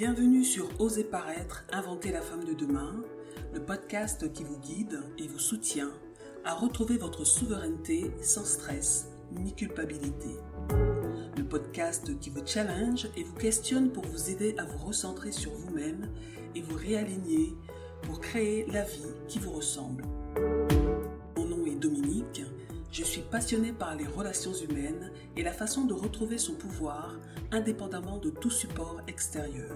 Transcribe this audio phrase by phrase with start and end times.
[0.00, 3.04] Bienvenue sur Oser paraître, inventer la femme de demain,
[3.52, 5.90] le podcast qui vous guide et vous soutient
[6.42, 10.38] à retrouver votre souveraineté sans stress ni culpabilité.
[11.36, 15.52] Le podcast qui vous challenge et vous questionne pour vous aider à vous recentrer sur
[15.52, 16.08] vous-même
[16.54, 17.52] et vous réaligner
[18.00, 20.04] pour créer la vie qui vous ressemble.
[23.00, 27.16] Je suis passionnée par les relations humaines et la façon de retrouver son pouvoir
[27.50, 29.74] indépendamment de tout support extérieur.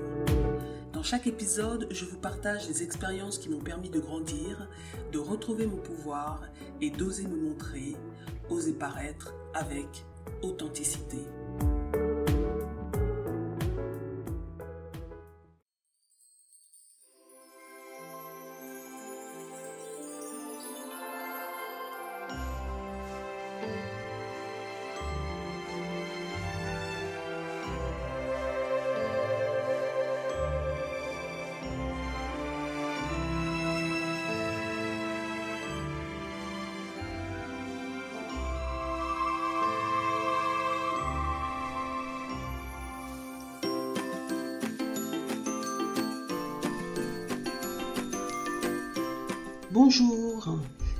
[0.92, 4.68] Dans chaque épisode, je vous partage les expériences qui m'ont permis de grandir,
[5.10, 6.42] de retrouver mon pouvoir
[6.82, 7.96] et d'oser me montrer,
[8.50, 10.04] oser paraître avec
[10.42, 11.16] authenticité.
[49.74, 50.56] Bonjour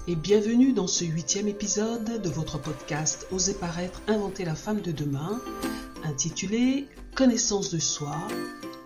[0.09, 4.91] et bienvenue dans ce huitième épisode de votre podcast Oser paraître, inventer la femme de
[4.91, 5.41] demain,
[6.03, 8.17] intitulé Connaissance de soi,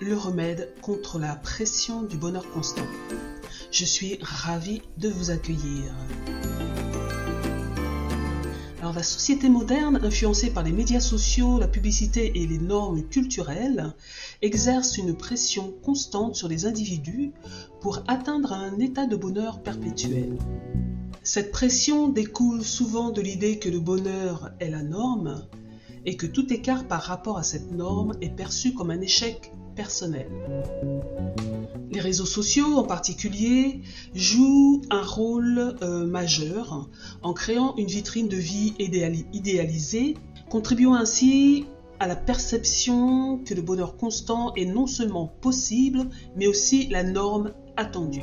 [0.03, 2.87] le remède contre la pression du bonheur constant.
[3.73, 5.85] Je suis ravie de vous accueillir.
[8.83, 13.93] La société moderne, influencée par les médias sociaux, la publicité et les normes culturelles,
[14.41, 17.33] exerce une pression constante sur les individus
[17.81, 20.39] pour atteindre un état de bonheur perpétuel.
[21.23, 25.45] Cette pression découle souvent de l'idée que le bonheur est la norme
[26.07, 30.29] et que tout écart par rapport à cette norme est perçu comme un échec personnel.
[31.91, 33.81] Les réseaux sociaux en particulier
[34.15, 36.89] jouent un rôle euh, majeur
[37.23, 40.17] en créant une vitrine de vie idéalisée,
[40.51, 41.65] contribuant ainsi
[42.01, 47.53] à la perception que le bonheur constant est non seulement possible, mais aussi la norme
[47.77, 48.23] attendue.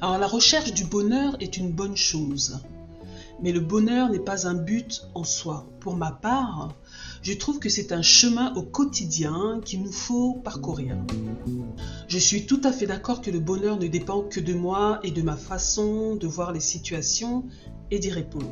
[0.00, 2.60] Alors la recherche du bonheur est une bonne chose,
[3.42, 5.66] mais le bonheur n'est pas un but en soi.
[5.80, 6.74] Pour ma part,
[7.22, 10.96] je trouve que c'est un chemin au quotidien qu'il nous faut parcourir.
[12.08, 15.10] Je suis tout à fait d'accord que le bonheur ne dépend que de moi et
[15.10, 17.44] de ma façon de voir les situations
[17.90, 18.46] et d'y répondre.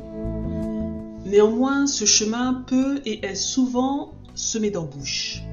[1.25, 5.43] Néanmoins, ce chemin peut et est souvent semé d'embûches.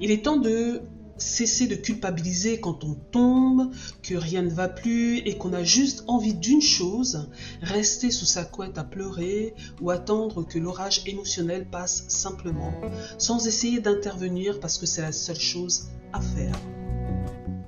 [0.00, 0.82] Il est temps de
[1.16, 3.70] cesser de culpabiliser quand on tombe,
[4.02, 7.28] que rien ne va plus et qu'on a juste envie d'une chose,
[7.62, 12.72] rester sous sa couette à pleurer ou attendre que l'orage émotionnel passe simplement,
[13.18, 16.58] sans essayer d'intervenir parce que c'est la seule chose à faire.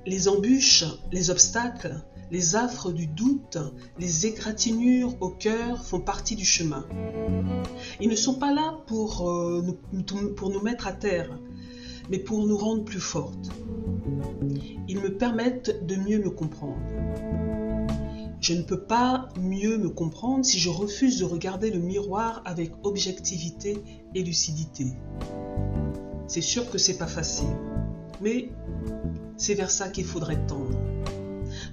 [0.05, 3.57] Les embûches, les obstacles, les affres du doute,
[3.99, 6.85] les égratignures au cœur font partie du chemin.
[7.99, 9.61] Ils ne sont pas là pour, euh,
[10.35, 11.37] pour nous mettre à terre,
[12.09, 13.49] mais pour nous rendre plus fortes.
[14.87, 16.77] Ils me permettent de mieux me comprendre.
[18.39, 22.71] Je ne peux pas mieux me comprendre si je refuse de regarder le miroir avec
[22.83, 23.81] objectivité
[24.13, 24.85] et lucidité.
[26.27, 27.55] C'est sûr que c'est pas facile,
[28.21, 28.49] mais
[29.37, 30.77] c'est vers ça qu'il faudrait tendre.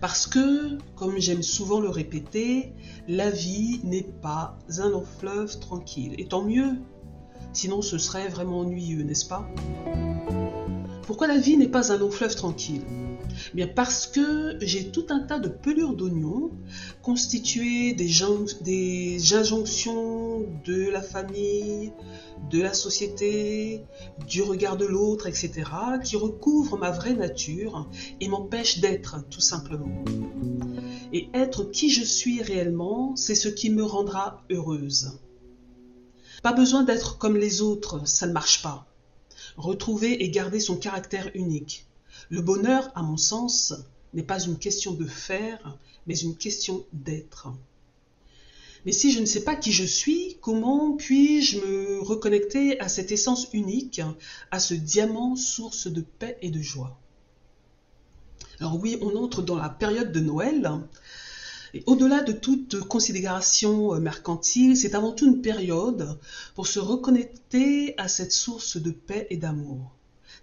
[0.01, 2.72] Parce que, comme j'aime souvent le répéter,
[3.09, 6.15] la vie n'est pas un long fleuve tranquille.
[6.19, 6.78] Et tant mieux,
[7.53, 9.47] sinon ce serait vraiment ennuyeux, n'est-ce pas?
[11.06, 12.81] Pourquoi la vie n'est pas un long fleuve tranquille?
[13.53, 16.50] Bien parce que j'ai tout un tas de pelures d'oignons
[17.03, 18.10] constituées des,
[18.62, 21.92] des injonctions de la famille,
[22.50, 23.82] de la société,
[24.26, 25.50] du regard de l'autre, etc.,
[26.03, 27.88] qui recouvrent ma vraie nature
[28.21, 30.04] et m'empêchent d'être, tout simplement.
[31.12, 35.19] Et être qui je suis réellement, c'est ce qui me rendra heureuse.
[36.42, 38.86] Pas besoin d'être comme les autres, ça ne marche pas.
[39.56, 41.86] Retrouver et garder son caractère unique.
[42.28, 43.74] Le bonheur, à mon sens,
[44.12, 47.48] n'est pas une question de faire, mais une question d'être.
[48.84, 53.12] Mais si je ne sais pas qui je suis, comment puis-je me reconnecter à cette
[53.12, 54.03] essence unique,
[54.51, 56.98] à ce diamant source de paix et de joie?
[58.60, 60.71] Alors oui, on entre dans la période de Noël.
[61.74, 66.18] Et au-delà de toute considération mercantile, c'est avant tout une période
[66.54, 69.91] pour se reconnecter à cette source de paix et d'amour.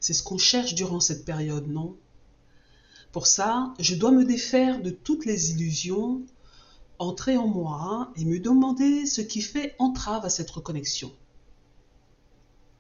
[0.02, 1.96] C'est ce qu'on cherche durant cette période, non?
[3.14, 6.22] Pour ça, je dois me défaire de toutes les illusions,
[7.00, 11.14] entrer en moi et me demander ce qui fait entrave à cette reconnexion.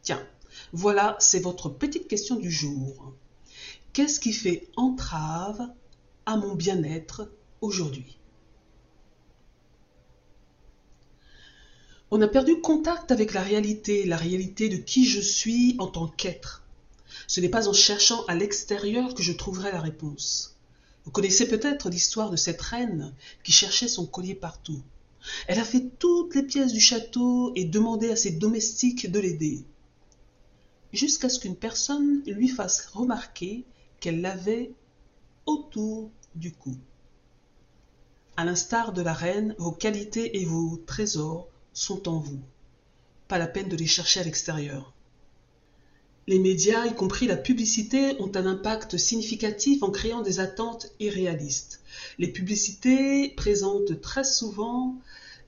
[0.01, 0.21] Tiens,
[0.73, 3.13] Voilà, c'est votre petite question du jour.
[3.93, 5.69] Qu'est-ce qui fait entrave
[6.25, 7.31] à mon bien-être
[7.61, 8.20] aujourd'hui?
[12.13, 16.09] On a perdu contact avec la réalité, la réalité de qui je suis en tant
[16.09, 16.61] qu'être.
[17.25, 20.57] Ce n'est pas en cherchant à l'extérieur que je trouverai la réponse.
[21.05, 23.13] Vous connaissez peut-être l'histoire de cette reine
[23.45, 24.81] qui cherchait son collier partout.
[25.47, 29.63] Elle a fait toutes les pièces du château et demandé à ses domestiques de l'aider,
[30.91, 33.63] jusqu'à ce qu'une personne lui fasse remarquer
[34.01, 34.73] qu'elle l'avait
[35.45, 36.75] autour du cou.
[38.35, 42.39] À l'instar de la reine, vos qualités et vos trésors sont en vous.
[43.27, 44.93] Pas la peine de les chercher à l'extérieur.
[46.27, 51.81] Les médias, y compris la publicité, ont un impact significatif en créant des attentes irréalistes.
[52.19, 54.95] Les publicités présentent très souvent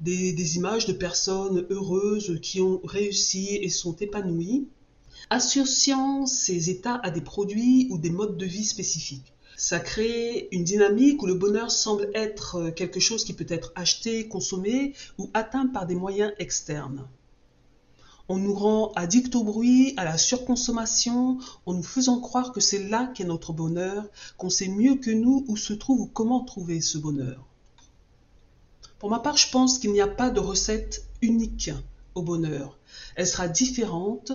[0.01, 4.67] des, images de personnes heureuses qui ont réussi et sont épanouies,
[5.29, 9.32] associant ces états à des produits ou des modes de vie spécifiques.
[9.55, 14.27] Ça crée une dynamique où le bonheur semble être quelque chose qui peut être acheté,
[14.27, 17.07] consommé ou atteint par des moyens externes.
[18.29, 22.87] On nous rend addict au bruit, à la surconsommation, en nous faisant croire que c'est
[22.87, 24.05] là qu'est notre bonheur,
[24.37, 27.45] qu'on sait mieux que nous où se trouve ou comment trouver ce bonheur.
[28.97, 31.71] Pour ma part, je pense qu'il n'y a pas de recette unique
[32.15, 32.77] au bonheur.
[33.15, 34.31] Elle sera différente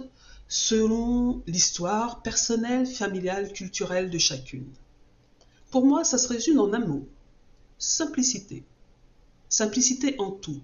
[0.49, 4.69] selon l'histoire personnelle, familiale, culturelle de chacune.
[5.71, 7.07] Pour moi, ça se résume en un mot.
[7.79, 8.65] Simplicité.
[9.49, 10.61] Simplicité en tout.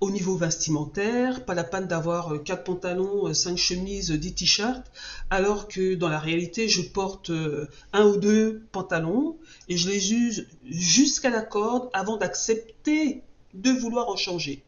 [0.00, 4.90] Au niveau vestimentaire, pas la peine d'avoir quatre pantalons, cinq chemises, dix t-shirts,
[5.30, 7.30] alors que dans la réalité, je porte
[7.92, 9.38] un ou deux pantalons
[9.68, 13.22] et je les use jusqu'à la corde avant d'accepter
[13.54, 14.64] de vouloir en changer.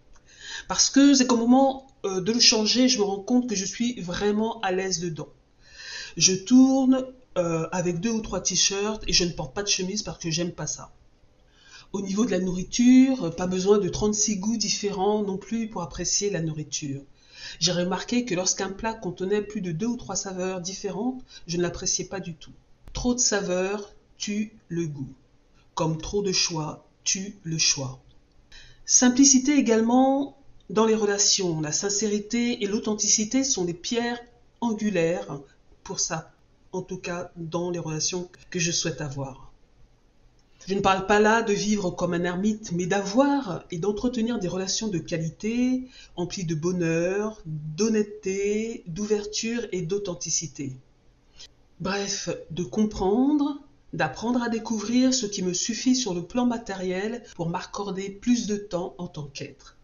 [0.68, 4.00] Parce que c'est qu'au moment de le changer, je me rends compte que je suis
[4.00, 5.28] vraiment à l'aise dedans.
[6.16, 7.04] Je tourne
[7.36, 10.30] euh, avec deux ou trois t-shirts et je ne porte pas de chemise parce que
[10.30, 10.92] j'aime pas ça.
[11.92, 16.30] Au niveau de la nourriture, pas besoin de 36 goûts différents non plus pour apprécier
[16.30, 17.02] la nourriture.
[17.60, 21.62] J'ai remarqué que lorsqu'un plat contenait plus de deux ou trois saveurs différentes, je ne
[21.62, 22.52] l'appréciais pas du tout.
[22.92, 25.12] Trop de saveurs tue le goût,
[25.74, 28.00] comme trop de choix tue le choix.
[28.84, 30.36] Simplicité également
[30.70, 31.60] dans les relations.
[31.60, 34.20] La sincérité et l'authenticité sont des pierres
[34.60, 35.40] angulaires
[35.84, 36.32] pour ça,
[36.76, 39.52] en tout cas dans les relations que je souhaite avoir.
[40.66, 44.48] Je ne parle pas là de vivre comme un ermite, mais d'avoir et d'entretenir des
[44.48, 45.84] relations de qualité,
[46.16, 50.72] emplies de bonheur, d'honnêteté, d'ouverture et d'authenticité.
[51.78, 53.60] Bref, de comprendre,
[53.92, 58.56] d'apprendre à découvrir ce qui me suffit sur le plan matériel pour m'accorder plus de
[58.56, 59.76] temps en tant qu'être.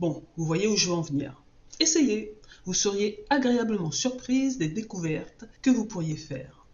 [0.00, 1.40] Bon, vous voyez où je veux en venir.
[1.78, 2.34] Essayez,
[2.64, 6.66] vous seriez agréablement surprise des découvertes que vous pourriez faire.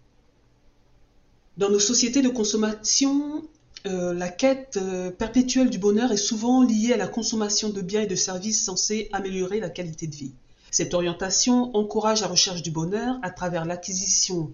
[1.58, 3.42] Dans nos sociétés de consommation,
[3.86, 8.02] euh, la quête euh, perpétuelle du bonheur est souvent liée à la consommation de biens
[8.02, 10.32] et de services censés améliorer la qualité de vie.
[10.70, 14.52] Cette orientation encourage la recherche du bonheur à travers l'acquisition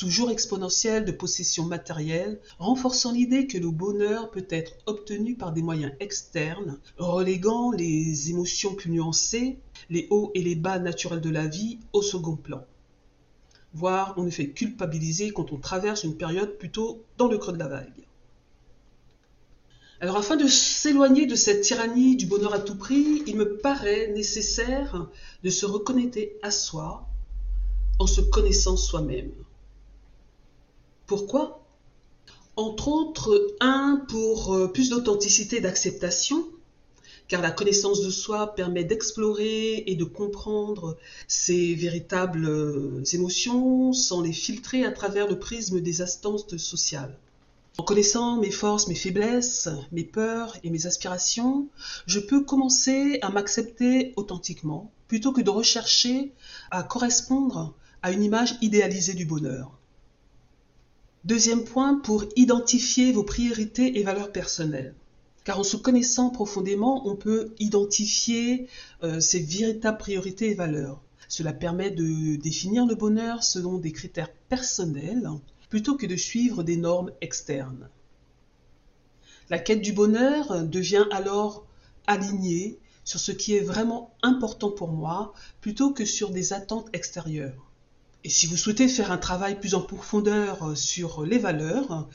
[0.00, 5.60] toujours exponentielle de possessions matérielles, renforçant l'idée que le bonheur peut être obtenu par des
[5.60, 9.58] moyens externes, reléguant les émotions plus nuancées,
[9.90, 12.64] les hauts et les bas naturels de la vie au second plan.
[13.74, 17.58] Voire on nous fait culpabiliser quand on traverse une période plutôt dans le creux de
[17.58, 18.06] la vague.
[20.00, 24.10] Alors afin de s'éloigner de cette tyrannie du bonheur à tout prix, il me paraît
[24.14, 25.10] nécessaire
[25.44, 27.06] de se reconnecter à soi
[27.98, 29.30] en se connaissant soi-même.
[31.10, 31.66] Pourquoi?
[32.54, 36.46] Entre autres, un, pour euh, plus d'authenticité et d'acceptation,
[37.26, 44.22] car la connaissance de soi permet d'explorer et de comprendre ses véritables euh, émotions sans
[44.22, 47.18] les filtrer à travers le prisme des instances sociales.
[47.78, 51.66] En connaissant mes forces, mes faiblesses, mes peurs et mes aspirations,
[52.06, 56.32] je peux commencer à m'accepter authentiquement plutôt que de rechercher
[56.70, 59.79] à correspondre à une image idéalisée du bonheur.
[61.24, 64.94] Deuxième point, pour identifier vos priorités et valeurs personnelles.
[65.44, 68.68] Car en se connaissant profondément, on peut identifier
[69.02, 71.02] euh, ses véritables priorités et valeurs.
[71.28, 75.28] Cela permet de définir le bonheur selon des critères personnels
[75.68, 77.90] plutôt que de suivre des normes externes.
[79.50, 81.66] La quête du bonheur devient alors
[82.06, 87.69] alignée sur ce qui est vraiment important pour moi plutôt que sur des attentes extérieures.
[88.22, 92.08] Et si vous souhaitez faire un travail plus en profondeur euh, sur les valeurs,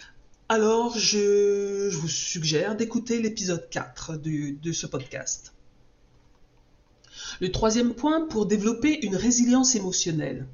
[0.50, 5.53] alors je, vous suggère d'écouter l'épisode 4 de, de ce podcast.
[7.39, 10.47] Le troisième point, pour développer une résilience émotionnelle.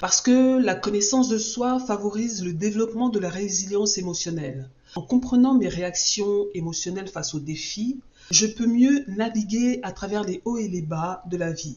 [0.00, 4.68] Parce que la connaissance de soi favorise le développement de la résilience émotionnelle.
[4.96, 10.42] En comprenant mes réactions émotionnelles face aux défis, je peux mieux naviguer à travers les
[10.44, 11.76] hauts et les bas de la vie.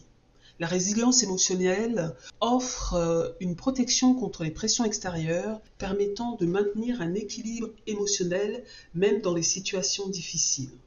[0.60, 7.13] La résilience émotionnelle offre euh, une protection contre les pressions extérieures permettant de maintenir un
[7.13, 10.78] équilibre émotionnel même dans les situations difficiles.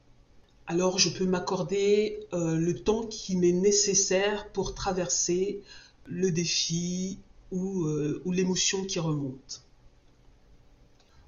[0.67, 5.63] Alors je peux m'accorder euh, le temps qui m'est nécessaire pour traverser
[6.05, 7.19] le défi
[7.51, 9.63] ou, euh, ou l'émotion qui remonte.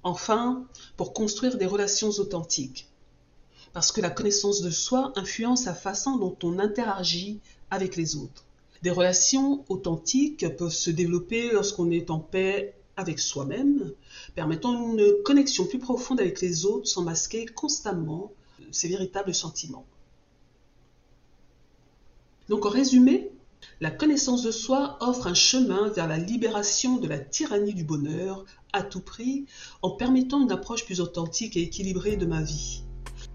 [0.03, 0.67] Enfin,
[0.99, 2.89] pour construire des relations authentiques.
[3.75, 7.41] Parce que la connaissance de soi influence la façon dont on interagit
[7.71, 8.45] avec les autres.
[8.83, 13.93] Des relations authentiques peuvent se développer lorsqu'on est en paix avec soi-même,
[14.37, 18.31] permettant une connexion plus profonde avec les autres sans masquer constamment
[18.71, 19.87] ses véritables sentiments.
[22.49, 23.33] Donc en résumé,
[23.81, 28.45] la connaissance de soi offre un chemin vers la libération de la tyrannie du bonheur
[28.73, 29.47] à tout prix
[29.83, 32.84] en permettant une approche plus authentique et équilibrée de ma vie.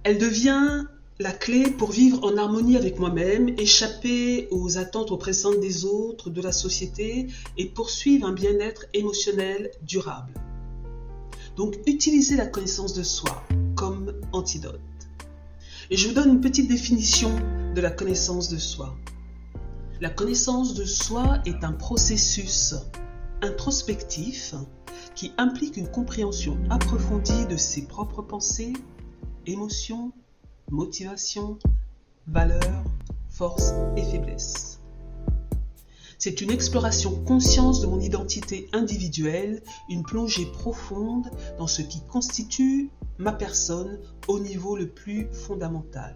[0.04, 0.86] Elle devient
[1.20, 6.42] la clé pour vivre en harmonie avec moi-même, échapper aux attentes oppressantes des autres, de
[6.42, 7.28] la société
[7.58, 10.34] et poursuivre un bien-être émotionnel durable.
[11.58, 13.44] Donc utilisez la connaissance de soi
[13.76, 14.80] comme antidote.
[15.90, 17.36] Et je vous donne une petite définition
[17.76, 18.96] de la connaissance de soi.
[20.00, 22.76] La connaissance de soi est un processus
[23.42, 24.56] introspectif
[25.16, 28.72] qui implique une compréhension approfondie de ses propres pensées,
[29.46, 30.12] émotions,
[30.70, 31.58] motivation,
[32.28, 32.84] valeurs,
[33.30, 34.80] forces et faiblesses.
[36.18, 42.90] C'est une exploration conscience de mon identité individuelle, une plongée profonde dans ce qui constitue
[43.18, 46.14] ma personne au niveau le plus fondamental.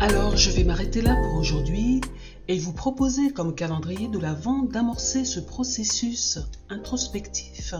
[0.00, 2.00] Alors je vais m'arrêter là pour aujourd'hui
[2.46, 6.38] et vous proposer comme calendrier de l'Avent d'amorcer ce processus
[6.68, 7.74] introspectif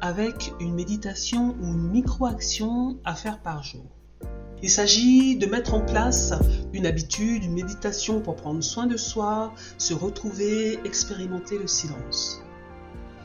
[0.00, 3.84] avec une méditation ou une micro-action à faire par jour.
[4.64, 6.32] Il s'agit de mettre en place
[6.72, 12.43] une habitude, une méditation pour prendre soin de soi, se retrouver, expérimenter le silence.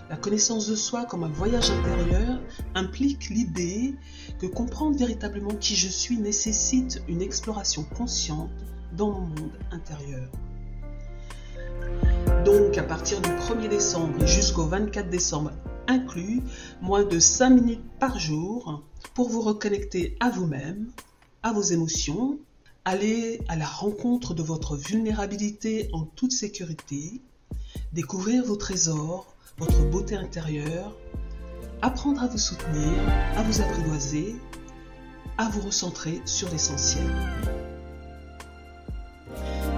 [0.09, 2.39] La connaissance de soi comme un voyage intérieur
[2.73, 3.93] implique l'idée
[4.39, 8.49] que comprendre véritablement qui je suis nécessite une exploration consciente
[8.97, 10.27] dans mon monde intérieur.
[12.43, 15.51] Donc à partir du 1er décembre jusqu'au 24 décembre
[15.87, 16.41] inclus,
[16.81, 20.87] moins de 5 minutes par jour pour vous reconnecter à vous-même,
[21.43, 22.39] à vos émotions,
[22.83, 27.21] aller à la rencontre de votre vulnérabilité en toute sécurité,
[27.93, 30.95] découvrir vos trésors, votre beauté intérieure,
[31.81, 32.93] apprendre à vous soutenir,
[33.35, 34.35] à vous apprivoiser,
[35.37, 37.05] à vous recentrer sur l'essentiel.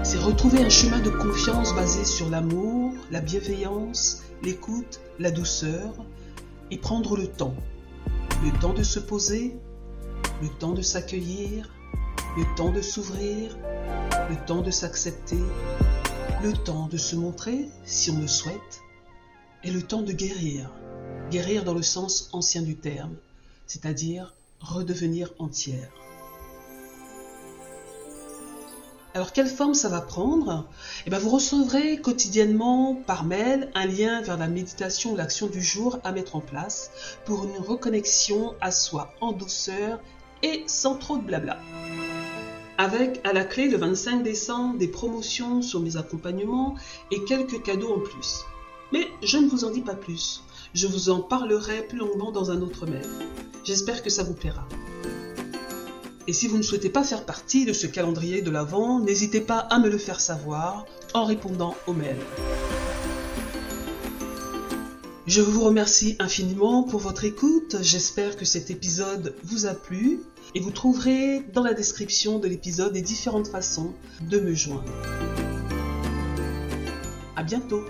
[0.04, 5.94] C'est retrouver un chemin de confiance basé sur l'amour, la bienveillance, l'écoute, la douceur
[6.70, 7.54] et prendre le temps.
[8.44, 9.56] Le temps de se poser,
[10.42, 11.72] le temps de s'accueillir,
[12.36, 13.56] le temps de s'ouvrir,
[14.30, 15.42] le temps de s'accepter,
[16.42, 18.82] le temps de se montrer si on le souhaite,
[19.64, 20.70] et le temps de guérir.
[21.30, 23.14] Guérir dans le sens ancien du terme,
[23.66, 25.90] c'est-à-dire redevenir entière.
[29.14, 30.66] Alors quelle forme ça va prendre?
[31.06, 35.60] Eh bien vous recevrez quotidiennement par mail un lien vers la méditation ou l'action du
[35.60, 36.90] jour à mettre en place
[37.26, 40.00] pour une reconnexion à soi en douceur
[40.42, 41.58] et sans trop de blabla.
[42.78, 46.74] Avec à la clé le 25 décembre des promotions sur mes accompagnements
[47.10, 48.46] et quelques cadeaux en plus.
[48.92, 50.42] Mais je ne vous en dis pas plus.
[50.74, 53.08] Je vous en parlerai plus longuement dans un autre mail.
[53.64, 54.66] J'espère que ça vous plaira.
[56.28, 59.58] Et si vous ne souhaitez pas faire partie de ce calendrier de l'Avent, n'hésitez pas
[59.58, 62.16] à me le faire savoir en répondant au mail.
[65.26, 67.76] Je vous remercie infiniment pour votre écoute.
[67.80, 70.20] J'espère que cet épisode vous a plu
[70.54, 74.92] et vous trouverez dans la description de l'épisode les différentes façons de me joindre.
[77.36, 77.82] À bientôt!